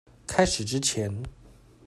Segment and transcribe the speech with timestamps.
[0.25, 1.11] 開始之前